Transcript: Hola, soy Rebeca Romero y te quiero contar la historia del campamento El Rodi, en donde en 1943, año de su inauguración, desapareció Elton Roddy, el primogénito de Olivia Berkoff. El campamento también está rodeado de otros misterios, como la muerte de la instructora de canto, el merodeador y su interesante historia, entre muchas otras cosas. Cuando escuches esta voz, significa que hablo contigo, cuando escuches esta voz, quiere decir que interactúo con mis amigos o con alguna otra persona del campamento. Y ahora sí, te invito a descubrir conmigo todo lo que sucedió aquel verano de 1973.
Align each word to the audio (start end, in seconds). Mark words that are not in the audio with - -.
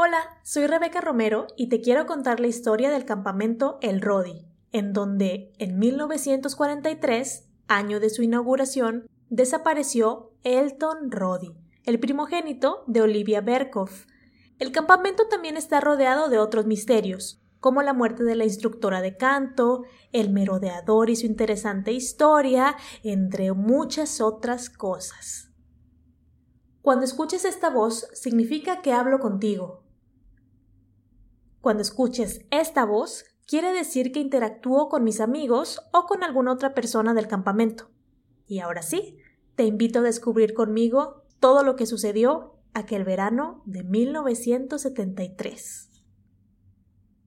Hola, 0.00 0.38
soy 0.44 0.68
Rebeca 0.68 1.00
Romero 1.00 1.48
y 1.56 1.68
te 1.68 1.80
quiero 1.80 2.06
contar 2.06 2.38
la 2.38 2.46
historia 2.46 2.88
del 2.88 3.04
campamento 3.04 3.78
El 3.82 4.00
Rodi, 4.00 4.46
en 4.70 4.92
donde 4.92 5.52
en 5.58 5.76
1943, 5.80 7.48
año 7.66 7.98
de 7.98 8.08
su 8.08 8.22
inauguración, 8.22 9.08
desapareció 9.28 10.30
Elton 10.44 11.10
Roddy, 11.10 11.52
el 11.82 11.98
primogénito 11.98 12.84
de 12.86 13.02
Olivia 13.02 13.40
Berkoff. 13.40 14.06
El 14.60 14.70
campamento 14.70 15.26
también 15.26 15.56
está 15.56 15.80
rodeado 15.80 16.28
de 16.28 16.38
otros 16.38 16.64
misterios, 16.64 17.42
como 17.58 17.82
la 17.82 17.92
muerte 17.92 18.22
de 18.22 18.36
la 18.36 18.44
instructora 18.44 19.00
de 19.00 19.16
canto, 19.16 19.82
el 20.12 20.30
merodeador 20.30 21.10
y 21.10 21.16
su 21.16 21.26
interesante 21.26 21.90
historia, 21.90 22.76
entre 23.02 23.52
muchas 23.52 24.20
otras 24.20 24.70
cosas. 24.70 25.50
Cuando 26.82 27.04
escuches 27.04 27.44
esta 27.44 27.68
voz, 27.68 28.08
significa 28.14 28.80
que 28.80 28.92
hablo 28.92 29.18
contigo, 29.18 29.87
cuando 31.60 31.82
escuches 31.82 32.46
esta 32.50 32.84
voz, 32.84 33.24
quiere 33.46 33.72
decir 33.72 34.12
que 34.12 34.20
interactúo 34.20 34.88
con 34.88 35.02
mis 35.04 35.20
amigos 35.20 35.80
o 35.92 36.06
con 36.06 36.22
alguna 36.22 36.52
otra 36.52 36.72
persona 36.74 37.14
del 37.14 37.26
campamento. 37.26 37.90
Y 38.46 38.60
ahora 38.60 38.82
sí, 38.82 39.18
te 39.56 39.64
invito 39.64 39.98
a 39.98 40.02
descubrir 40.02 40.54
conmigo 40.54 41.24
todo 41.40 41.64
lo 41.64 41.74
que 41.76 41.86
sucedió 41.86 42.54
aquel 42.74 43.04
verano 43.04 43.62
de 43.66 43.82
1973. 43.82 45.87